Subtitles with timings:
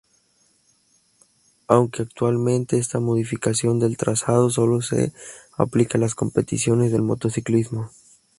[1.67, 5.13] Aunque actualmente esta modificación del trazado sólo de
[5.55, 7.91] aplica a las competiciones de motociclismo.